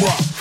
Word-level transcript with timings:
What? 0.00 0.37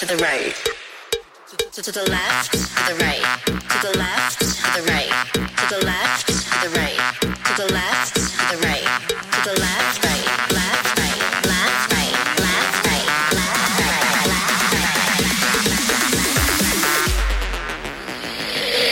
To 0.00 0.06
the 0.06 0.16
right. 0.16 0.56
To, 1.72 1.82
to 1.82 1.92
the 1.92 2.08
left, 2.08 2.52
to 2.52 2.58
the 2.88 2.94
right. 3.04 3.20
To 3.44 3.78
the 3.86 3.92
left, 3.98 4.40
to 4.40 4.46
the 4.72 4.82
right. 4.88 5.12
To 5.34 5.66
the 5.68 5.84
left, 5.84 6.26
to 6.26 6.32
the 6.64 6.70
right. 6.80 6.96
To 7.44 7.52
the 7.60 7.68
left, 7.74 8.14
to 8.16 8.20
the 8.48 8.56
right. 8.64 8.86
To 9.12 9.40
the 9.44 9.60
left, 9.60 10.00
right, 10.02 10.24
left, 10.56 10.96
right, 10.96 11.20
left, 11.44 11.92
right, 11.92 12.16
left, 12.40 12.88
right, 12.88 13.08
left, 13.36 14.72
right. 14.72 15.20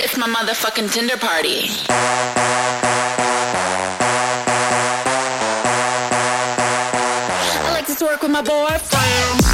It's 0.05 0.17
my 0.19 0.29
motherfucking 0.29 0.93
Tinder 0.93 1.17
party. 1.17 1.71
I 7.65 7.71
like 7.73 7.87
to 7.87 7.93
twerk 7.95 8.21
with 8.21 8.31
my 8.31 8.43
boyfriend. 8.43 9.48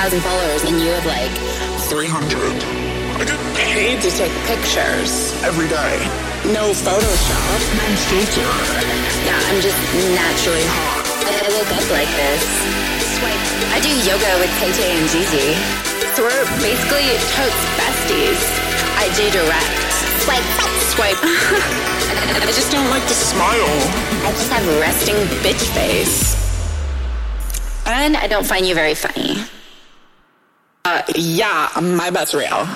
Have 0.00 0.16
100,000 0.16 0.24
followers 0.24 0.64
and 0.64 0.80
you 0.80 0.88
have 0.96 1.04
like 1.04 1.28
300 1.92 2.40
I 3.20 3.28
get 3.28 3.36
paid 3.52 4.00
to 4.00 4.08
take 4.08 4.32
pictures. 4.48 5.36
every 5.44 5.68
day. 5.68 5.92
No 6.56 6.72
Photoshop. 6.72 7.60
No 7.76 7.84
filter. 8.08 8.48
Yeah, 9.28 9.36
I'm 9.52 9.60
just 9.60 9.76
naturally 10.16 10.64
hot. 10.72 11.04
I, 11.28 11.44
I 11.44 11.48
woke 11.52 11.68
up 11.68 11.84
like 11.92 12.08
this. 12.16 12.40
Swipe. 13.12 13.44
I 13.76 13.78
do 13.84 13.92
yoga 14.08 14.30
with 14.40 14.48
Tay 14.56 14.72
Tay 14.72 14.88
and 14.96 15.04
Gigi. 15.12 15.52
So 16.16 16.24
we're 16.24 16.48
basically 16.64 17.12
totes 17.36 17.60
besties. 17.76 18.40
I 18.96 19.04
do 19.12 19.28
direct. 19.28 19.84
Swipe. 20.24 20.48
Swipe. 20.96 21.20
I 22.40 22.52
just 22.56 22.72
don't 22.72 22.88
like 22.88 23.04
to 23.04 23.12
smile. 23.12 23.76
I 24.24 24.32
just 24.32 24.48
have 24.48 24.64
resting 24.80 25.20
bitch 25.44 25.60
face. 25.76 26.40
And 27.84 28.16
I 28.16 28.26
don't 28.28 28.46
find 28.46 28.64
you 28.64 28.74
very 28.74 28.94
funny. 28.94 29.44
Uh, 30.92 31.00
yeah, 31.14 31.70
my 31.80 32.10
bet's 32.10 32.34
real. 32.34 32.66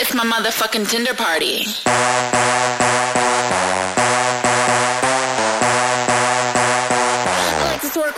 It's 0.00 0.12
my 0.12 0.24
motherfucking 0.24 0.90
Tinder 0.90 1.14
party. 1.14 1.66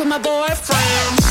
With 0.06 0.10
my 0.10 0.18
boyfriend. 0.18 1.25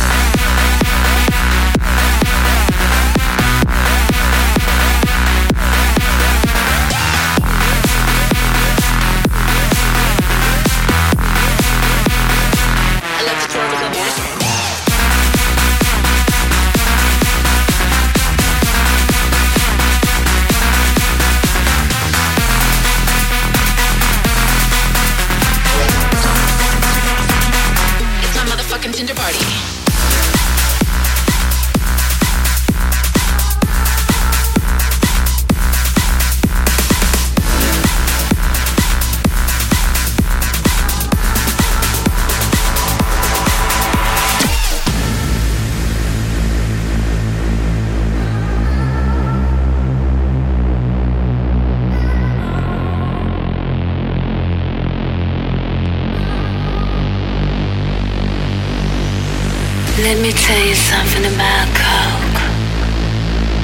Let 60.05 60.21
me 60.21 60.31
tell 60.33 60.63
you 60.63 60.75
something 60.75 61.25
about 61.33 61.65
Coke. 61.73 62.37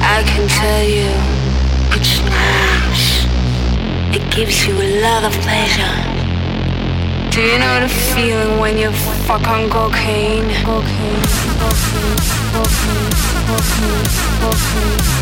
I 0.02 0.24
can 0.26 0.48
tell 0.48 0.82
you 0.82 1.06
it's 1.94 2.18
nice. 2.18 3.26
It 4.12 4.28
gives 4.34 4.66
you 4.66 4.74
a 4.74 5.00
lot 5.02 5.22
of 5.22 5.32
pleasure. 5.46 5.94
Do 7.30 7.42
you 7.42 7.60
know 7.60 7.78
the 7.78 7.88
feeling 7.88 8.58
when 8.58 8.76
you 8.76 8.90
fuck 9.24 9.46
on 9.46 9.70
cocaine? 9.70 10.50
Cocaine, 10.66 11.22
cocaine, 11.62 12.18
cocaine, 12.50 13.12
cocaine, 13.46 14.10
cocaine, 14.42 15.21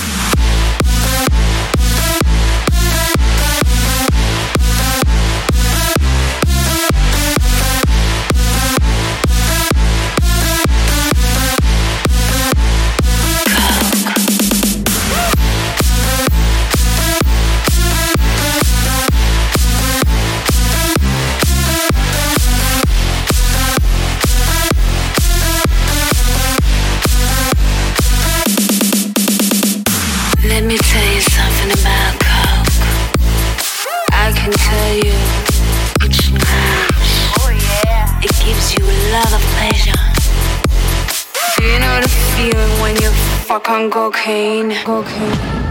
Cocaine. 43.89 44.73
Cocaine. 44.83 45.70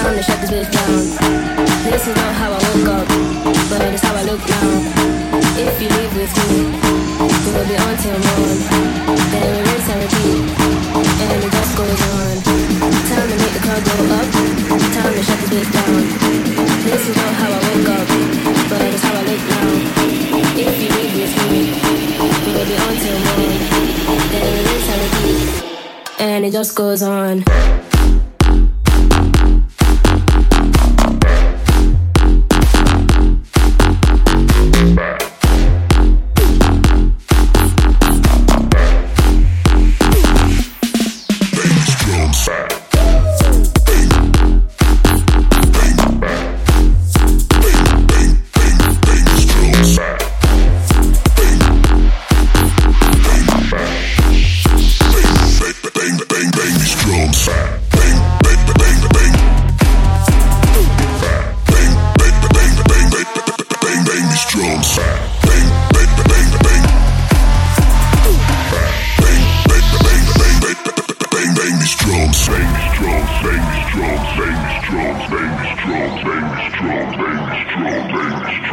time 0.00 0.16
to 0.16 0.22
shut 0.22 0.40
this 0.40 0.50
bitch 0.50 0.70
down. 0.72 1.04
This 1.84 2.08
is 2.08 2.16
not 2.16 2.32
how 2.40 2.50
I 2.56 2.60
woke 2.72 2.88
up, 2.88 3.06
but 3.68 3.80
it's 3.84 4.00
how 4.00 4.16
I 4.16 4.24
look 4.24 4.40
now. 4.48 4.68
If 5.60 5.76
you 5.76 5.88
leave 5.92 6.14
with 6.16 6.32
me, 6.40 6.72
we 7.44 7.50
will 7.52 7.68
be 7.68 7.76
on 7.76 7.94
till 8.00 8.16
morn. 8.16 8.58
Then 9.32 9.44
we 9.52 9.60
rinse 9.68 9.88
and 9.92 10.00
repeat, 10.00 10.40
and 11.20 11.38
it 11.44 11.52
just 11.52 11.72
goes 11.76 12.00
on. 12.16 12.34
Time 13.12 13.28
to 13.28 13.36
make 13.42 13.54
the 13.56 13.62
car 13.66 13.80
go 13.88 13.96
up, 14.16 14.28
time 14.96 15.12
to 15.12 15.22
shut 15.28 15.38
this 15.40 15.50
bitch 15.52 15.70
down. 15.76 16.00
This 16.86 17.02
is 17.10 17.16
not 17.20 17.32
how 17.40 17.50
I 17.52 17.60
woke 17.68 17.88
up, 17.98 18.06
but 18.70 18.80
it's 18.88 19.02
how 19.04 19.20
I 19.20 19.22
look 19.28 19.42
now. 19.52 19.68
If 20.64 20.74
you 20.80 20.88
leave 20.96 21.12
with 21.20 21.34
me, 21.52 21.60
we 22.40 22.50
will 22.56 22.68
be 22.72 22.76
on 22.84 22.94
till 23.04 23.18
morn. 23.28 23.52
Then 24.32 24.48
we 24.48 24.60
rinse 24.64 24.88
and 24.92 25.00
repeat, 25.04 25.40
and 26.20 26.44
it 26.46 26.52
just 26.52 26.74
goes 26.74 27.02
on. 27.02 27.44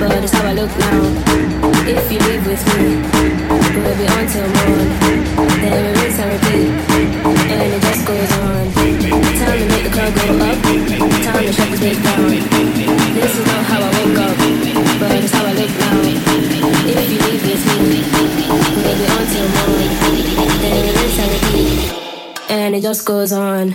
but 0.00 0.24
it's 0.24 0.32
how 0.32 0.48
I 0.48 0.54
look 0.54 0.72
now. 0.80 1.00
If 1.84 2.10
you 2.10 2.18
leave 2.18 2.46
with 2.46 2.64
me, 2.72 2.96
we'll 3.76 3.98
be 4.00 4.06
on 4.08 4.24
till 4.32 4.48
morn. 4.48 4.88
Then 5.60 5.76
we 5.84 5.92
rinse 6.00 6.18
and 6.18 6.30
repeat, 6.32 6.72
and 7.52 7.68
it 7.76 7.82
just 7.84 8.02
goes 8.08 8.32
on. 8.40 8.64
Time 9.40 9.58
to 9.60 9.66
make 9.68 9.84
the 9.84 9.92
club 9.92 10.12
go 10.16 10.24
up. 10.48 10.56
Time 11.20 11.44
to 11.44 11.52
shut 11.52 11.68
this 11.68 11.80
bitch 11.84 12.00
down. 12.00 12.32
This 13.12 13.32
is 13.36 13.46
not 13.46 13.62
how 13.68 13.80
I 13.84 13.90
woke 14.00 14.18
up, 14.24 14.36
but 15.00 15.10
it's 15.20 15.32
how 15.36 15.44
I 15.44 15.52
look 15.52 15.72
now. 15.84 16.00
If 16.88 17.06
you 17.12 17.18
leave 17.20 17.44
with 17.44 17.64
me, 17.68 18.00
we'll 18.80 18.96
be 18.96 19.06
on 19.14 19.24
till 19.32 19.48
morning. 19.52 19.92
Then 20.62 20.72
it 20.80 20.94
rinse 20.96 21.18
and 21.20 21.30
repeat, 21.36 21.76
and 22.48 22.74
it 22.74 22.82
just 22.82 23.04
goes 23.04 23.32
on. 23.32 23.74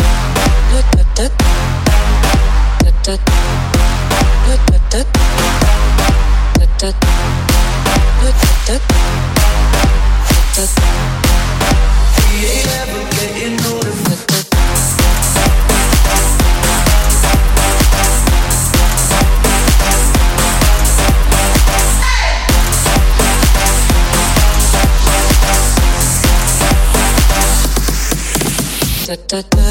da 29.31 29.41
da 29.55 29.70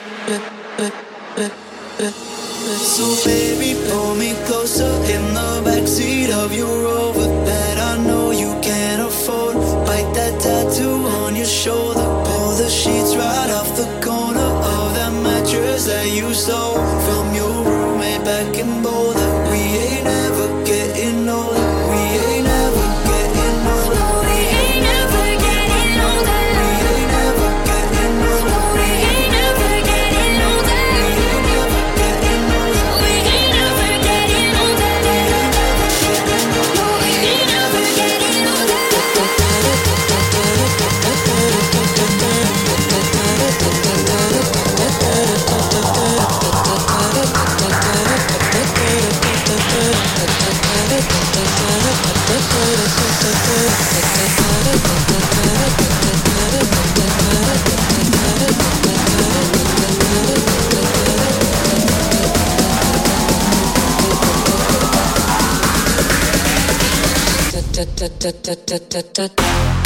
dark 68.55 69.80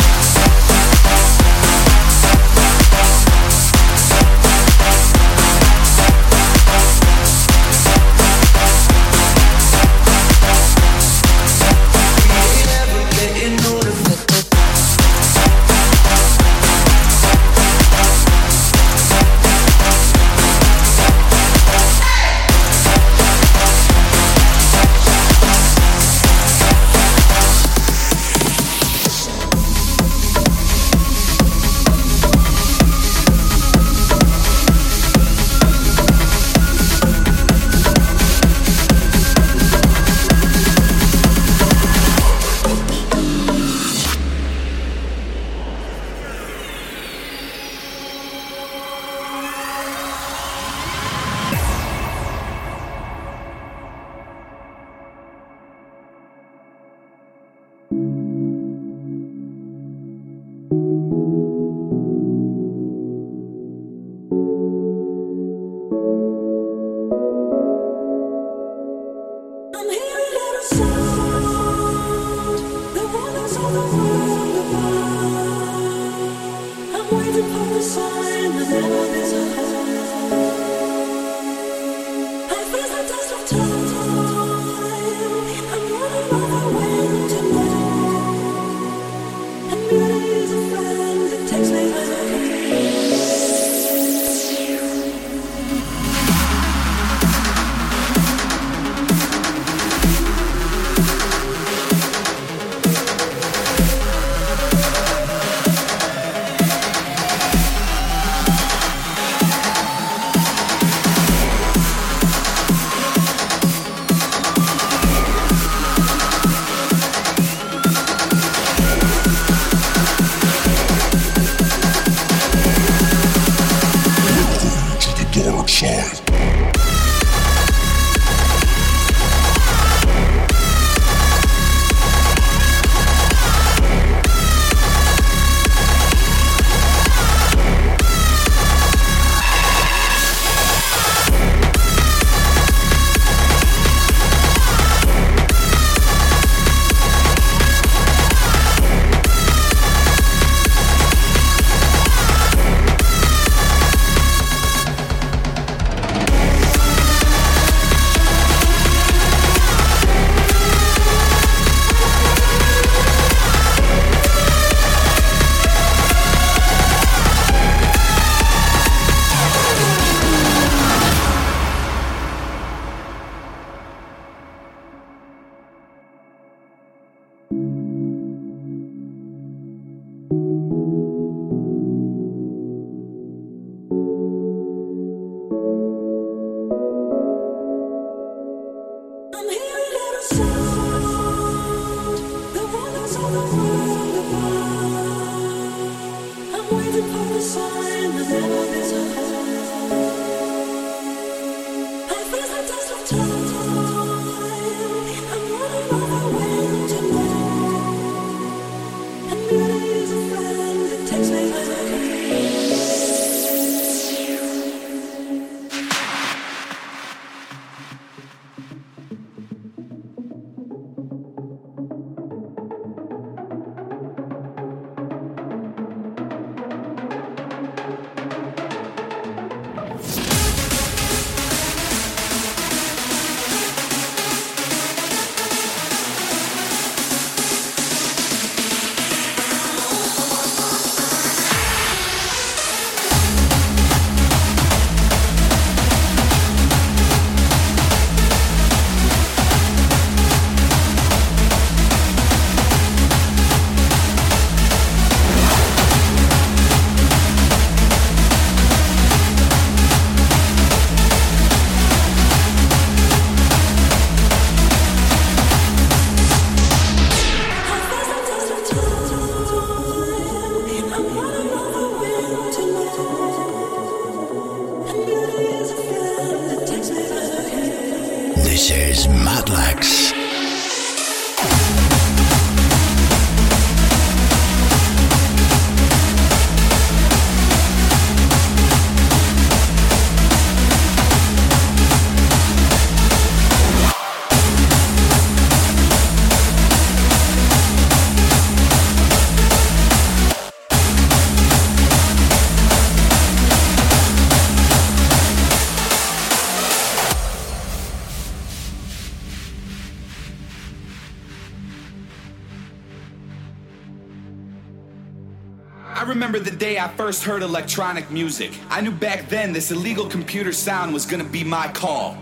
day 316.76 316.82
I 316.82 316.88
first 316.90 317.24
heard 317.24 317.42
electronic 317.42 318.12
music. 318.12 318.52
I 318.70 318.82
knew 318.82 318.92
back 318.92 319.30
then 319.30 319.54
this 319.54 319.72
illegal 319.72 320.08
computer 320.08 320.52
sound 320.52 320.94
was 320.94 321.06
gonna 321.06 321.24
be 321.24 321.44
my 321.44 321.68
call. 321.70 322.18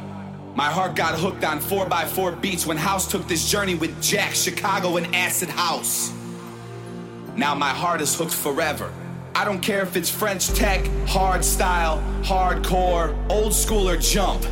My 0.56 0.70
heart 0.70 0.96
got 0.96 1.18
hooked 1.18 1.44
on 1.44 1.60
4x4 1.60 2.40
beats 2.40 2.66
when 2.66 2.78
House 2.78 3.08
took 3.08 3.28
this 3.28 3.50
journey 3.50 3.74
with 3.74 4.00
Jack, 4.02 4.36
Chicago, 4.36 4.98
and 4.98 5.16
Acid 5.16 5.50
House. 5.50 6.14
Now 7.36 7.56
my 7.56 7.70
heart 7.70 8.02
is 8.02 8.16
hooked 8.16 8.34
forever. 8.34 8.92
I 9.34 9.44
don't 9.44 9.60
care 9.62 9.82
if 9.82 9.96
it's 9.96 10.10
French 10.10 10.50
tech, 10.50 10.86
hard 11.08 11.44
style, 11.44 11.98
hardcore, 12.22 13.16
old 13.32 13.54
school, 13.56 13.90
or 13.90 13.98
jump. 13.98 14.46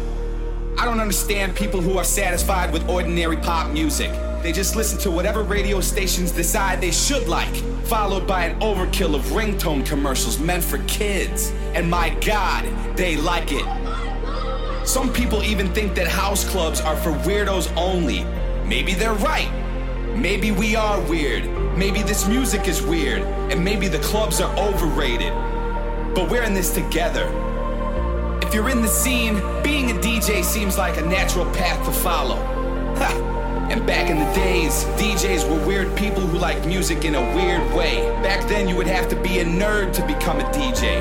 I 0.80 0.86
don't 0.86 1.00
understand 1.00 1.56
people 1.56 1.80
who 1.80 2.00
are 2.00 2.04
satisfied 2.04 2.74
with 2.74 2.90
ordinary 2.90 3.38
pop 3.38 3.72
music. 3.72 4.12
They 4.42 4.52
just 4.52 4.76
listen 4.76 4.98
to 5.02 5.12
whatever 5.12 5.44
radio 5.44 5.80
stations 5.82 6.32
decide 6.32 6.82
they 6.82 6.92
should 6.92 7.28
like, 7.28 7.54
followed 7.92 8.26
by 8.26 8.46
an 8.46 8.58
overkill 8.62 9.16
of 9.16 9.22
ringtone 9.34 9.86
commercials 9.86 10.40
meant 10.40 10.64
for 10.64 10.78
kids. 10.86 11.52
And 11.74 11.90
my 11.90 12.12
God, 12.26 12.64
they 12.96 13.18
like 13.18 13.50
it. 13.52 13.66
Some 14.88 15.12
people 15.12 15.44
even 15.44 15.74
think 15.74 15.94
that 15.96 16.08
house 16.08 16.50
clubs 16.50 16.80
are 16.80 16.96
for 16.96 17.12
weirdos 17.12 17.70
only. 17.76 18.24
Maybe 18.66 18.94
they're 18.94 19.16
right. 19.16 19.52
Maybe 20.16 20.52
we 20.52 20.74
are 20.74 21.02
weird. 21.02 21.44
Maybe 21.78 22.02
this 22.02 22.26
music 22.30 22.66
is 22.66 22.82
weird. 22.82 23.24
And 23.52 23.62
maybe 23.62 23.90
the 23.90 24.00
clubs 24.00 24.40
are 24.40 24.58
overrated. 24.58 25.34
But 26.16 26.32
we're 26.32 26.44
in 26.44 26.54
this 26.54 26.74
together. 26.74 27.28
If 28.42 28.54
you're 28.54 28.70
in 28.70 28.82
the 28.82 28.88
scene, 28.88 29.36
being 29.64 29.92
a 29.92 29.96
DJ 29.96 30.46
seems 30.46 30.78
like 30.78 30.96
a 30.96 31.06
natural 31.06 31.44
path 31.48 31.86
to 31.86 31.92
follow. 31.92 32.38
Ha! 33.00 33.31
And 33.72 33.88
back 33.88 34.10
in 34.10 34.20
the 34.20 34.30
days, 34.34 34.84
DJs 35.00 35.50
were 35.50 35.66
weird 35.66 35.96
people 35.96 36.20
who 36.20 36.38
liked 36.38 36.66
music 36.66 37.06
in 37.06 37.16
a 37.16 37.22
weird 37.34 37.74
way. 37.74 38.02
Back 38.22 38.46
then, 38.50 38.68
you 38.68 38.76
would 38.76 38.86
have 38.86 39.08
to 39.08 39.16
be 39.16 39.40
a 39.40 39.46
nerd 39.46 39.94
to 39.94 40.06
become 40.06 40.42
a 40.42 40.44
DJ. 40.52 41.00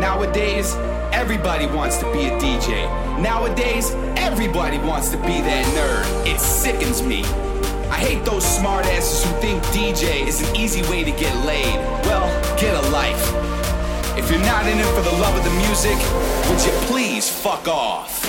Nowadays, 0.00 0.74
everybody 1.12 1.66
wants 1.66 1.98
to 1.98 2.12
be 2.12 2.24
a 2.24 2.36
DJ. 2.40 2.88
Nowadays, 3.22 3.92
everybody 4.16 4.78
wants 4.78 5.10
to 5.10 5.16
be 5.18 5.40
that 5.42 5.64
nerd. 5.76 6.26
It 6.26 6.40
sickens 6.40 7.02
me. 7.02 7.22
I 7.88 7.98
hate 7.98 8.24
those 8.24 8.44
smartasses 8.44 9.24
who 9.24 9.40
think 9.40 9.62
DJ 9.66 10.26
is 10.26 10.42
an 10.42 10.56
easy 10.56 10.82
way 10.90 11.04
to 11.04 11.12
get 11.12 11.32
laid. 11.46 11.76
Well, 12.04 12.26
get 12.58 12.74
a 12.74 12.90
life. 12.90 13.32
If 14.18 14.28
you're 14.28 14.40
not 14.40 14.66
in 14.66 14.76
it 14.76 14.86
for 14.86 15.02
the 15.02 15.16
love 15.22 15.36
of 15.38 15.44
the 15.44 15.54
music, 15.68 15.96
would 16.50 16.60
you 16.66 16.72
please 16.88 17.30
fuck 17.30 17.68
off? 17.68 18.27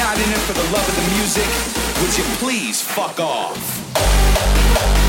Not 0.00 0.16
in 0.16 0.32
it 0.32 0.38
for 0.48 0.54
the 0.54 0.64
love 0.72 0.88
of 0.88 0.96
the 0.96 1.14
music, 1.14 1.44
would 2.00 2.16
you 2.16 2.24
please 2.38 2.80
fuck 2.80 3.20
off? 3.20 4.99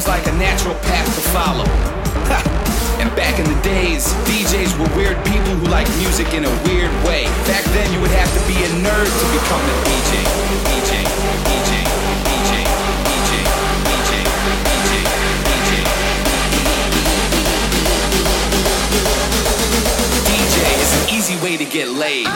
Seems 0.00 0.08
like 0.08 0.26
a 0.26 0.32
natural 0.38 0.74
path 0.76 1.04
to 1.14 1.20
follow. 1.28 1.64
And 3.00 3.14
back 3.16 3.38
in 3.38 3.44
the 3.44 3.60
days, 3.62 4.12
DJs 4.24 4.78
were 4.78 4.88
weird 4.96 5.16
people 5.26 5.52
who 5.56 5.66
like 5.68 5.88
music 5.98 6.32
in 6.32 6.44
a 6.44 6.50
weird 6.64 6.92
way. 7.04 7.24
Back 7.44 7.64
then, 7.76 7.92
you 7.92 8.00
would 8.00 8.10
have 8.10 8.32
to 8.32 8.40
be 8.48 8.54
a 8.64 8.68
nerd 8.80 9.08
to 9.08 9.26
become 9.36 9.60
a 9.60 9.76
DJ. 9.84 10.24
DJ, 10.68 11.04
DJ, 11.48 11.84
DJ, 12.24 12.64
DJ, 13.08 13.32
DJ, 13.88 14.12
DJ, 14.64 14.92
DJ. 15.48 15.70
DJ 20.28 20.56
is 20.80 20.90
an 20.96 21.04
easy 21.14 21.36
way 21.44 21.56
to 21.56 21.64
get 21.64 21.88
laid. 21.88 22.28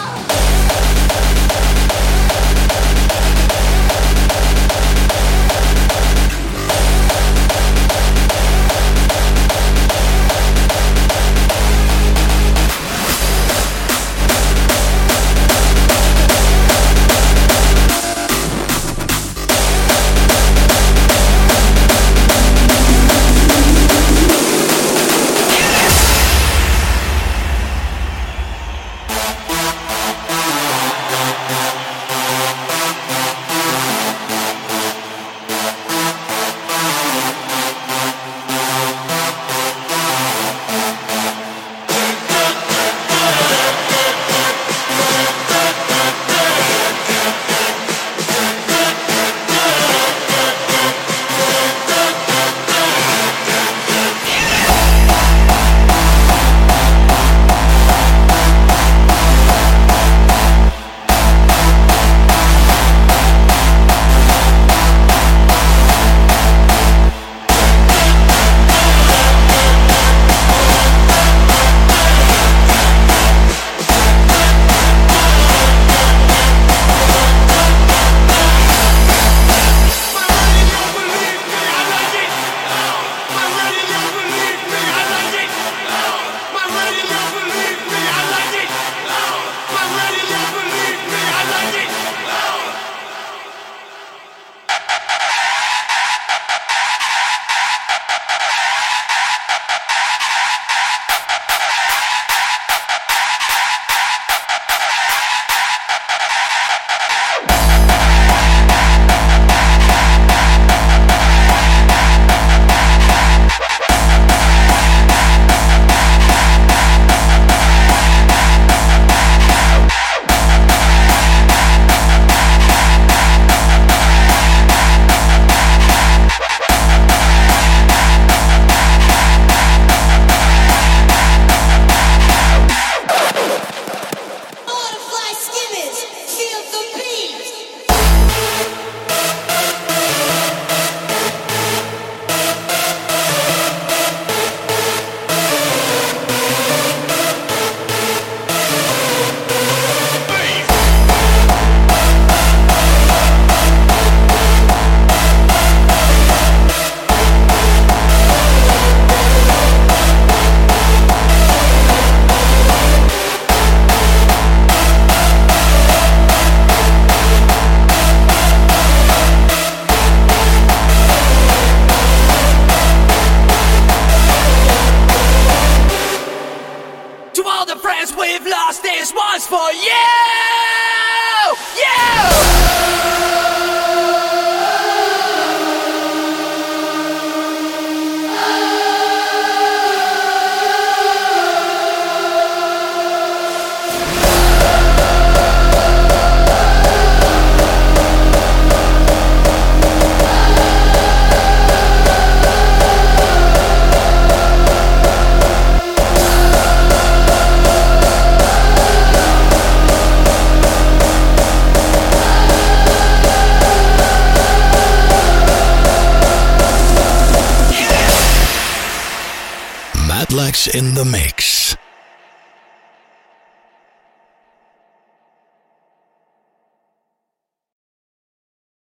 In 220.75 220.93
the. 220.95 221.04